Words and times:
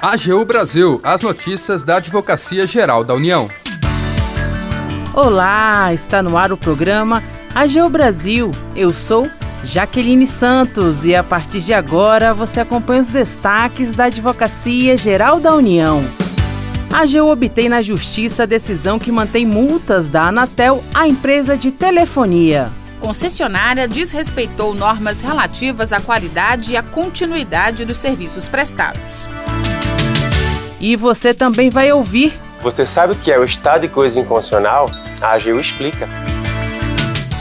AGU 0.00 0.44
Brasil, 0.44 1.00
as 1.02 1.22
notícias 1.22 1.82
da 1.82 1.96
Advocacia 1.96 2.66
Geral 2.66 3.04
da 3.04 3.14
União. 3.14 3.50
Olá, 5.12 5.92
está 5.92 6.22
no 6.22 6.38
ar 6.38 6.52
o 6.52 6.56
programa 6.56 7.22
AGU 7.54 7.88
Brasil. 7.90 8.50
Eu 8.74 8.94
sou 8.94 9.28
Jaqueline 9.62 10.26
Santos 10.26 11.04
e 11.04 11.14
a 11.14 11.22
partir 11.22 11.60
de 11.60 11.74
agora 11.74 12.32
você 12.32 12.60
acompanha 12.60 13.02
os 13.02 13.08
destaques 13.08 13.92
da 13.92 14.04
Advocacia 14.04 14.96
Geral 14.96 15.38
da 15.38 15.54
União. 15.54 16.02
A 16.92 17.02
AGU 17.02 17.30
obtém 17.30 17.68
na 17.68 17.82
Justiça 17.82 18.44
a 18.44 18.46
decisão 18.46 18.98
que 18.98 19.12
mantém 19.12 19.44
multas 19.44 20.08
da 20.08 20.28
Anatel 20.28 20.82
à 20.94 21.06
empresa 21.06 21.56
de 21.56 21.70
telefonia. 21.70 22.72
Concessionária 23.00 23.88
desrespeitou 23.88 24.74
normas 24.74 25.22
relativas 25.22 25.92
à 25.92 26.00
qualidade 26.00 26.72
e 26.72 26.76
à 26.76 26.82
continuidade 26.82 27.84
dos 27.86 27.96
serviços 27.96 28.46
prestados. 28.46 29.00
E 30.78 30.94
você 30.96 31.34
também 31.34 31.70
vai 31.70 31.90
ouvir. 31.90 32.38
Você 32.62 32.84
sabe 32.84 33.14
o 33.14 33.16
que 33.16 33.32
é 33.32 33.38
o 33.38 33.44
estado 33.44 33.82
de 33.82 33.88
coisa 33.88 34.20
inconstitucional? 34.20 34.90
A 35.20 35.32
AGU 35.32 35.58
explica. 35.58 36.06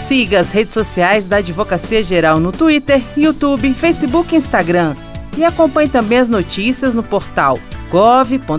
Siga 0.07 0.39
as 0.39 0.51
redes 0.51 0.73
sociais 0.73 1.27
da 1.27 1.37
Advocacia 1.37 2.01
Geral 2.01 2.39
no 2.39 2.51
Twitter, 2.51 3.03
YouTube, 3.15 3.73
Facebook 3.73 4.33
e 4.33 4.37
Instagram. 4.37 4.95
E 5.37 5.43
acompanhe 5.43 5.89
também 5.89 6.17
as 6.17 6.27
notícias 6.27 6.93
no 6.93 7.03
portal 7.03 7.59
gov.br/agu. 7.91 8.49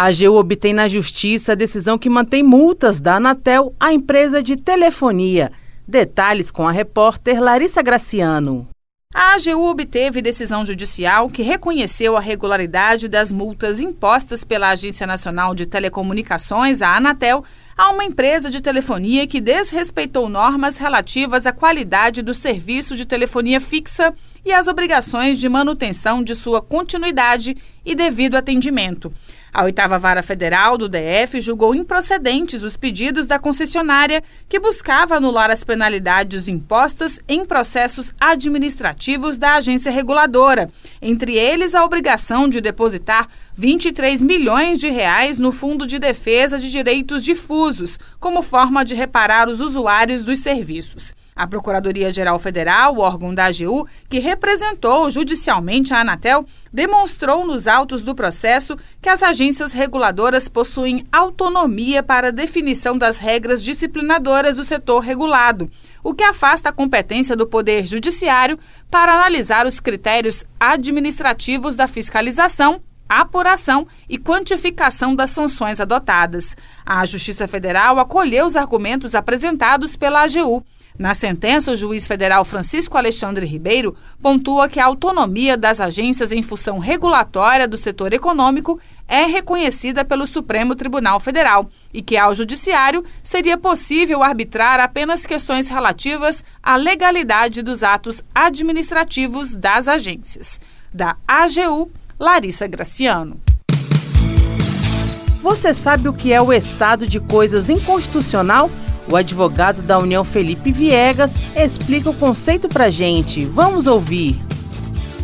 A 0.00 0.06
AGU 0.06 0.38
obtém 0.38 0.72
na 0.72 0.88
Justiça 0.88 1.52
a 1.52 1.54
decisão 1.54 1.98
que 1.98 2.08
mantém 2.08 2.42
multas 2.42 3.02
da 3.02 3.16
Anatel 3.16 3.74
à 3.78 3.92
empresa 3.92 4.42
de 4.42 4.56
telefonia. 4.56 5.52
Detalhes 5.86 6.50
com 6.50 6.66
a 6.66 6.72
repórter 6.72 7.38
Larissa 7.38 7.82
Graciano. 7.82 8.66
A 9.12 9.34
AGU 9.34 9.68
obteve 9.68 10.22
decisão 10.22 10.64
judicial 10.64 11.28
que 11.28 11.42
reconheceu 11.42 12.16
a 12.16 12.20
regularidade 12.20 13.08
das 13.08 13.30
multas 13.30 13.78
impostas 13.78 14.42
pela 14.42 14.70
Agência 14.70 15.06
Nacional 15.06 15.54
de 15.54 15.66
Telecomunicações, 15.66 16.80
a 16.80 16.96
Anatel, 16.96 17.44
a 17.76 17.90
uma 17.90 18.04
empresa 18.04 18.50
de 18.50 18.62
telefonia 18.62 19.26
que 19.26 19.38
desrespeitou 19.38 20.30
normas 20.30 20.78
relativas 20.78 21.44
à 21.44 21.52
qualidade 21.52 22.22
do 22.22 22.32
serviço 22.32 22.96
de 22.96 23.04
telefonia 23.04 23.60
fixa 23.60 24.14
e 24.46 24.50
às 24.50 24.66
obrigações 24.66 25.38
de 25.38 25.46
manutenção 25.46 26.22
de 26.22 26.34
sua 26.34 26.62
continuidade 26.62 27.54
e 27.84 27.94
devido 27.94 28.36
atendimento. 28.36 29.12
A 29.52 29.64
oitava 29.64 29.98
vara 29.98 30.22
federal 30.22 30.78
do 30.78 30.88
DF 30.88 31.40
julgou 31.40 31.74
improcedentes 31.74 32.62
os 32.62 32.76
pedidos 32.76 33.26
da 33.26 33.38
concessionária 33.38 34.22
que 34.48 34.60
buscava 34.60 35.16
anular 35.16 35.50
as 35.50 35.64
penalidades 35.64 36.46
impostas 36.46 37.18
em 37.28 37.44
processos 37.44 38.14
administrativos 38.20 39.36
da 39.36 39.54
agência 39.54 39.90
reguladora, 39.90 40.70
entre 41.02 41.36
eles 41.36 41.74
a 41.74 41.84
obrigação 41.84 42.48
de 42.48 42.60
depositar 42.60 43.26
23 43.56 44.22
milhões 44.22 44.78
de 44.78 44.88
reais 44.88 45.36
no 45.36 45.50
Fundo 45.50 45.86
de 45.86 45.98
Defesa 45.98 46.58
de 46.58 46.70
Direitos 46.70 47.24
Difusos, 47.24 47.98
como 48.20 48.42
forma 48.42 48.84
de 48.84 48.94
reparar 48.94 49.48
os 49.48 49.60
usuários 49.60 50.24
dos 50.24 50.38
serviços. 50.40 51.12
A 51.40 51.46
Procuradoria-Geral 51.46 52.38
Federal, 52.38 52.96
o 52.96 53.00
órgão 53.00 53.34
da 53.34 53.46
AGU, 53.46 53.88
que 54.10 54.18
representou 54.18 55.08
judicialmente 55.08 55.94
a 55.94 56.02
Anatel, 56.02 56.44
demonstrou 56.70 57.46
nos 57.46 57.66
autos 57.66 58.02
do 58.02 58.14
processo 58.14 58.76
que 59.00 59.08
as 59.08 59.22
agências 59.22 59.72
reguladoras 59.72 60.50
possuem 60.50 61.02
autonomia 61.10 62.02
para 62.02 62.30
definição 62.30 62.98
das 62.98 63.16
regras 63.16 63.62
disciplinadoras 63.62 64.56
do 64.56 64.64
setor 64.64 65.00
regulado, 65.00 65.70
o 66.04 66.12
que 66.12 66.24
afasta 66.24 66.68
a 66.68 66.72
competência 66.72 67.34
do 67.34 67.46
Poder 67.46 67.86
Judiciário 67.86 68.58
para 68.90 69.14
analisar 69.14 69.66
os 69.66 69.80
critérios 69.80 70.44
administrativos 70.60 71.74
da 71.74 71.88
fiscalização 71.88 72.82
apuração 73.10 73.86
e 74.08 74.16
quantificação 74.16 75.16
das 75.16 75.30
sanções 75.30 75.80
adotadas. 75.80 76.56
A 76.86 77.04
Justiça 77.04 77.48
Federal 77.48 77.98
acolheu 77.98 78.46
os 78.46 78.56
argumentos 78.56 79.14
apresentados 79.14 79.96
pela 79.96 80.22
AGU 80.22 80.64
na 81.00 81.14
sentença, 81.14 81.72
o 81.72 81.76
juiz 81.78 82.06
federal 82.06 82.44
Francisco 82.44 82.98
Alexandre 82.98 83.46
Ribeiro 83.46 83.96
pontua 84.20 84.68
que 84.68 84.78
a 84.78 84.84
autonomia 84.84 85.56
das 85.56 85.80
agências 85.80 86.30
em 86.30 86.42
função 86.42 86.78
regulatória 86.78 87.66
do 87.66 87.78
setor 87.78 88.12
econômico 88.12 88.78
é 89.08 89.24
reconhecida 89.24 90.04
pelo 90.04 90.26
Supremo 90.26 90.76
Tribunal 90.76 91.18
Federal 91.18 91.70
e 91.90 92.02
que 92.02 92.18
ao 92.18 92.34
Judiciário 92.34 93.02
seria 93.22 93.56
possível 93.56 94.22
arbitrar 94.22 94.78
apenas 94.78 95.24
questões 95.24 95.68
relativas 95.68 96.44
à 96.62 96.76
legalidade 96.76 97.62
dos 97.62 97.82
atos 97.82 98.22
administrativos 98.34 99.56
das 99.56 99.88
agências. 99.88 100.60
Da 100.92 101.16
AGU, 101.26 101.90
Larissa 102.20 102.66
Graciano. 102.66 103.40
Você 105.40 105.72
sabe 105.72 106.06
o 106.06 106.12
que 106.12 106.34
é 106.34 106.42
o 106.42 106.52
estado 106.52 107.06
de 107.06 107.18
coisas 107.18 107.70
inconstitucional? 107.70 108.70
O 109.10 109.16
advogado 109.16 109.80
da 109.80 109.98
União 109.98 110.22
Felipe 110.22 110.70
Viegas 110.70 111.36
explica 111.56 112.10
o 112.10 112.14
conceito 112.14 112.68
para 112.68 112.90
gente. 112.90 113.46
Vamos 113.46 113.86
ouvir. 113.86 114.38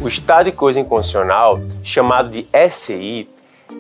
O 0.00 0.08
estado 0.08 0.46
de 0.46 0.52
coisa 0.52 0.80
inconstitucional, 0.80 1.60
chamado 1.84 2.30
de 2.30 2.46
SCI, 2.70 3.28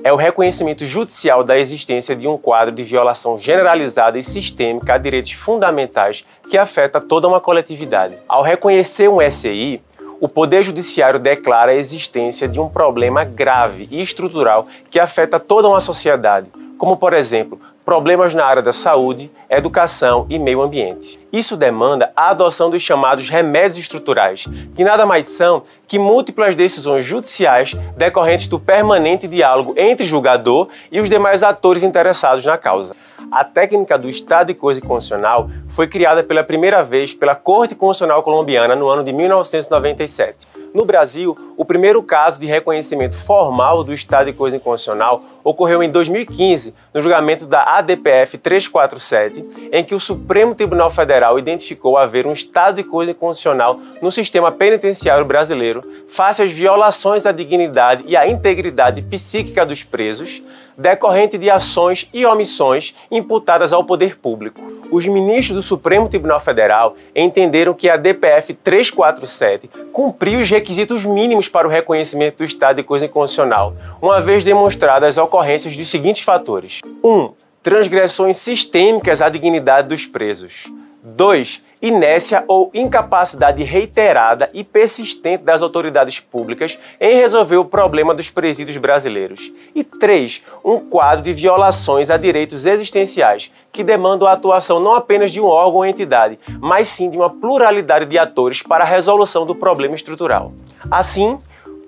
é 0.04 0.12
o 0.12 0.16
reconhecimento 0.16 0.84
judicial 0.84 1.42
da 1.42 1.58
existência 1.58 2.14
de 2.14 2.28
um 2.28 2.36
quadro 2.36 2.74
de 2.74 2.82
violação 2.82 3.38
generalizada 3.38 4.18
e 4.18 4.22
sistêmica 4.22 4.92
a 4.92 4.98
direitos 4.98 5.32
fundamentais 5.32 6.22
que 6.50 6.58
afeta 6.58 7.00
toda 7.00 7.26
uma 7.26 7.40
coletividade. 7.40 8.18
Ao 8.28 8.42
reconhecer 8.42 9.08
um 9.08 9.22
SCI, 9.22 9.80
o 10.20 10.28
Poder 10.28 10.62
Judiciário 10.62 11.18
declara 11.18 11.72
a 11.72 11.76
existência 11.76 12.48
de 12.48 12.58
um 12.58 12.68
problema 12.68 13.24
grave 13.24 13.86
e 13.90 14.00
estrutural 14.00 14.66
que 14.90 14.98
afeta 14.98 15.38
toda 15.38 15.68
uma 15.68 15.80
sociedade, 15.80 16.50
como, 16.78 16.96
por 16.96 17.12
exemplo, 17.12 17.60
problemas 17.84 18.34
na 18.34 18.44
área 18.44 18.62
da 18.62 18.72
saúde, 18.72 19.30
educação 19.48 20.26
e 20.28 20.38
meio 20.38 20.62
ambiente. 20.62 21.18
Isso 21.32 21.56
demanda 21.56 22.10
a 22.16 22.30
adoção 22.30 22.68
dos 22.68 22.82
chamados 22.82 23.28
remédios 23.28 23.78
estruturais, 23.78 24.46
que 24.74 24.84
nada 24.84 25.06
mais 25.06 25.26
são 25.26 25.62
que 25.86 25.98
múltiplas 25.98 26.56
decisões 26.56 27.04
judiciais 27.04 27.74
decorrentes 27.96 28.48
do 28.48 28.58
permanente 28.58 29.28
diálogo 29.28 29.74
entre 29.76 30.04
julgador 30.04 30.68
e 30.90 31.00
os 31.00 31.08
demais 31.08 31.42
atores 31.42 31.82
interessados 31.82 32.44
na 32.44 32.58
causa. 32.58 32.96
A 33.30 33.44
técnica 33.44 33.98
do 33.98 34.08
Estado 34.08 34.48
de 34.48 34.54
Coisa 34.54 34.80
Constitucional 34.80 35.50
foi 35.68 35.86
criada 35.86 36.22
pela 36.22 36.44
primeira 36.44 36.82
vez 36.84 37.12
pela 37.12 37.34
Corte 37.34 37.74
Constitucional 37.74 38.22
Colombiana 38.22 38.76
no 38.76 38.88
ano 38.88 39.02
de 39.02 39.12
1997. 39.12 40.46
No 40.72 40.84
Brasil, 40.84 41.36
o 41.56 41.64
primeiro 41.64 42.02
caso 42.02 42.40
de 42.40 42.46
reconhecimento 42.46 43.16
formal 43.16 43.82
do 43.82 43.92
estado 43.92 44.26
de 44.26 44.32
coisa 44.32 44.56
inconstitucional 44.56 45.22
ocorreu 45.46 45.80
em 45.80 45.88
2015, 45.88 46.74
no 46.92 47.00
julgamento 47.00 47.46
da 47.46 47.62
ADPF 47.76 48.36
347, 48.36 49.70
em 49.70 49.84
que 49.84 49.94
o 49.94 50.00
Supremo 50.00 50.56
Tribunal 50.56 50.90
Federal 50.90 51.38
identificou 51.38 51.96
haver 51.96 52.26
um 52.26 52.32
estado 52.32 52.82
de 52.82 52.88
coisa 52.88 53.12
inconstitucional 53.12 53.78
no 54.02 54.10
sistema 54.10 54.50
penitenciário 54.50 55.24
brasileiro 55.24 55.84
face 56.08 56.42
às 56.42 56.50
violações 56.50 57.26
à 57.26 57.30
dignidade 57.30 58.02
e 58.08 58.16
à 58.16 58.28
integridade 58.28 59.02
psíquica 59.02 59.64
dos 59.64 59.84
presos, 59.84 60.42
decorrente 60.76 61.38
de 61.38 61.48
ações 61.50 62.08
e 62.12 62.26
omissões 62.26 62.94
imputadas 63.10 63.72
ao 63.72 63.84
poder 63.84 64.18
público. 64.18 64.60
Os 64.90 65.06
ministros 65.06 65.56
do 65.56 65.62
Supremo 65.62 66.08
Tribunal 66.08 66.38
Federal 66.38 66.94
entenderam 67.14 67.74
que 67.74 67.88
a 67.88 67.96
DPF 67.96 68.54
347 68.54 69.68
cumpriu 69.92 70.40
os 70.40 70.50
requisitos 70.50 71.04
mínimos 71.04 71.48
para 71.48 71.66
o 71.66 71.70
reconhecimento 71.70 72.38
do 72.38 72.44
estado 72.44 72.76
de 72.76 72.82
coisa 72.82 73.06
inconstitucional, 73.06 73.74
uma 74.00 74.20
vez 74.20 74.44
demonstradas 74.44 75.08
as 75.08 75.18
ocorrências 75.36 75.76
dos 75.76 75.88
seguintes 75.88 76.22
fatores: 76.22 76.80
1. 77.04 77.08
Um, 77.08 77.34
transgressões 77.62 78.38
sistêmicas 78.38 79.20
à 79.20 79.28
dignidade 79.28 79.88
dos 79.88 80.06
presos. 80.06 80.64
2. 81.02 81.62
Inércia 81.80 82.42
ou 82.48 82.70
incapacidade 82.74 83.62
reiterada 83.62 84.48
e 84.52 84.64
persistente 84.64 85.44
das 85.44 85.62
autoridades 85.62 86.18
públicas 86.18 86.78
em 87.00 87.14
resolver 87.14 87.58
o 87.58 87.64
problema 87.64 88.12
dos 88.12 88.28
presídios 88.28 88.76
brasileiros. 88.76 89.52
E 89.72 89.84
3. 89.84 90.42
Um 90.64 90.80
quadro 90.80 91.22
de 91.22 91.32
violações 91.32 92.10
a 92.10 92.16
direitos 92.16 92.66
existenciais 92.66 93.52
que 93.70 93.84
demandam 93.84 94.26
a 94.26 94.32
atuação 94.32 94.80
não 94.80 94.94
apenas 94.94 95.30
de 95.30 95.40
um 95.40 95.44
órgão 95.44 95.76
ou 95.76 95.86
entidade, 95.86 96.38
mas 96.58 96.88
sim 96.88 97.10
de 97.10 97.16
uma 97.16 97.30
pluralidade 97.30 98.06
de 98.06 98.18
atores 98.18 98.62
para 98.62 98.82
a 98.82 98.86
resolução 98.86 99.46
do 99.46 99.54
problema 99.54 99.94
estrutural. 99.94 100.52
Assim, 100.90 101.38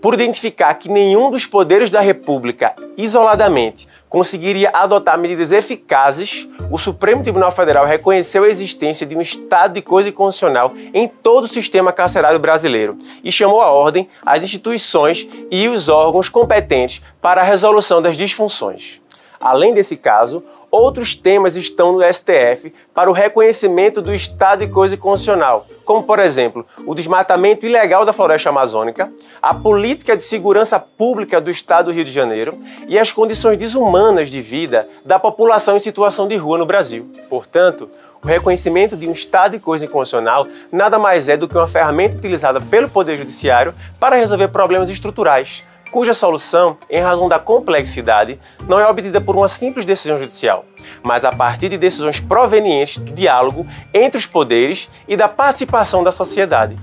por 0.00 0.15
identificar 0.15 0.75
que 0.75 0.89
nenhum 0.89 1.31
dos 1.31 1.47
poderes 1.47 1.91
da 1.91 2.00
República, 2.00 2.75
isoladamente, 2.97 3.87
conseguiria 4.09 4.71
adotar 4.73 5.19
medidas 5.19 5.53
eficazes, 5.53 6.49
o 6.71 6.79
Supremo 6.79 7.23
Tribunal 7.23 7.53
Federal 7.53 7.85
reconheceu 7.85 8.45
a 8.45 8.49
existência 8.49 9.06
de 9.06 9.17
um 9.17 9.21
estado 9.21 9.75
de 9.75 9.83
coisa 9.83 10.11
constitucional 10.11 10.73
em 10.95 11.06
todo 11.06 11.45
o 11.45 11.49
sistema 11.49 11.93
carcerário 11.93 12.39
brasileiro 12.39 12.99
e 13.23 13.31
chamou 13.31 13.61
à 13.61 13.71
ordem 13.71 14.09
as 14.25 14.43
instituições 14.43 15.29
e 15.50 15.69
os 15.69 15.89
órgãos 15.89 16.29
competentes 16.29 17.03
para 17.21 17.41
a 17.41 17.45
resolução 17.45 18.00
das 18.00 18.17
disfunções. 18.17 19.00
Além 19.41 19.73
desse 19.73 19.97
caso, 19.97 20.43
outros 20.71 21.15
temas 21.15 21.55
estão 21.55 21.93
no 21.93 22.12
STF 22.12 22.73
para 22.93 23.09
o 23.09 23.12
reconhecimento 23.12 24.03
do 24.03 24.12
estado 24.12 24.67
de 24.67 24.73
coisa 24.73 24.97
constitucional, 24.97 25.65
como, 25.88 26.02
por 26.02 26.19
exemplo, 26.19 26.67
o 26.85 26.94
desmatamento 26.94 27.64
ilegal 27.64 28.05
da 28.05 28.12
floresta 28.12 28.50
amazônica, 28.50 29.11
a 29.40 29.55
política 29.55 30.14
de 30.14 30.23
segurança 30.23 30.79
pública 30.79 31.40
do 31.40 31.50
estado 31.50 31.87
do 31.87 31.93
Rio 31.93 32.05
de 32.05 32.11
Janeiro 32.11 32.58
e 32.87 32.99
as 32.99 33.11
condições 33.11 33.56
desumanas 33.56 34.29
de 34.29 34.43
vida 34.43 34.87
da 35.02 35.19
população 35.19 35.79
em 35.79 35.81
situação 35.81 36.29
de 36.29 36.37
rua 36.37 36.58
no 36.58 36.67
Brasil. 36.67 37.11
Portanto, 37.31 37.88
o 38.23 38.26
reconhecimento 38.26 38.99
de 38.99 39.08
um 39.08 39.12
estado 39.12 39.52
de 39.52 39.61
coisa 39.61 39.87
inconstitucional 39.87 40.46
nada 40.70 40.99
mais 40.99 41.26
é 41.26 41.38
do 41.38 41.49
que 41.49 41.56
uma 41.56 41.67
ferramenta 41.67 42.19
utilizada 42.19 42.61
pelo 42.61 42.90
Poder 42.90 43.17
Judiciário 43.17 43.73
para 43.99 44.14
resolver 44.14 44.49
problemas 44.49 44.90
estruturais, 44.90 45.64
cuja 45.90 46.14
solução, 46.14 46.76
em 46.88 47.00
razão 47.00 47.29
da 47.29 47.38
complexidade, 47.38 48.38
não 48.69 48.79
é 48.79 48.87
obtida 48.87 49.20
por 49.20 49.37
uma 49.37 49.49
simples 49.49 49.87
decisão 49.87 50.19
judicial, 50.19 50.64
mas 51.02 51.25
a 51.25 51.32
partir 51.32 51.69
de 51.69 51.79
decisões 51.79 52.20
provenientes 52.20 52.99
do 52.99 53.12
diálogo 53.12 53.67
entre 53.93 54.19
os 54.19 54.26
poderes 54.26 54.88
e 55.06 55.17
da 55.17 55.29
participação 55.29 56.05
da 56.05 56.12
sociedade. 56.12 56.76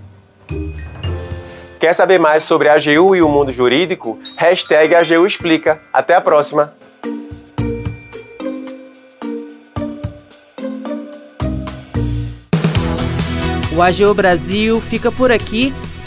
Quer 1.79 1.93
saber 1.93 2.19
mais 2.19 2.43
sobre 2.43 2.69
a 2.69 2.73
AGU 2.73 3.15
e 3.15 3.21
o 3.21 3.29
mundo 3.29 3.51
jurídico? 3.51 4.17
Hashtag 4.37 4.95
AGU 4.95 5.25
Explica. 5.25 5.79
Até 5.93 6.15
a 6.15 6.21
próxima! 6.21 6.73
O 13.75 13.81
AGU 13.81 14.13
Brasil 14.13 14.79
fica 14.79 15.11
por 15.11 15.33
aqui. 15.33 15.73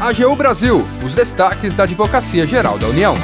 AGU 0.01 0.35
Brasil, 0.35 0.87
os 1.05 1.15
destaques 1.15 1.75
da 1.75 1.85
Advocacia 1.85 2.47
Geral 2.47 2.79
da 2.79 2.87
União. 2.87 3.15